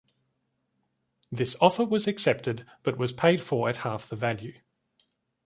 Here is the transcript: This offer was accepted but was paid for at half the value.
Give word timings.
This 1.31 1.55
offer 1.61 1.85
was 1.85 2.07
accepted 2.07 2.65
but 2.81 2.97
was 2.97 3.13
paid 3.13 3.39
for 3.39 3.69
at 3.69 3.77
half 3.85 4.09
the 4.09 4.15
value. 4.15 4.55